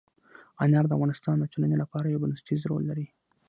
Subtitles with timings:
[0.63, 3.05] انار د افغانستان د ټولنې لپاره یو بنسټيز رول لري.